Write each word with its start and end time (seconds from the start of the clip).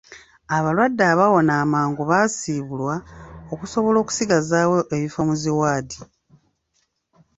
Abalwadde 0.55 1.03
abawona 1.13 1.51
amangu 1.63 2.01
basiibulwa 2.11 2.95
okusobola 3.53 3.97
okusigazaawo 3.99 4.77
ebifo 4.95 5.19
mu 5.27 5.35
zi 5.41 5.51
waadi. 5.59 5.99